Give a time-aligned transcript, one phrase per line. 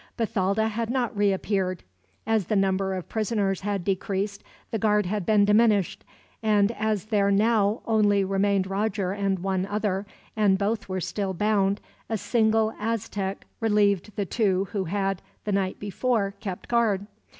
[0.17, 1.83] Bathalda had not reappeared.
[2.25, 6.03] As the number of prisoners had decreased, the guard had been diminished;
[6.41, 11.81] and as there now only remained Roger and one other, and both were still bound,
[12.09, 17.05] a single Aztec relieved the two who had, the night before, kept guard.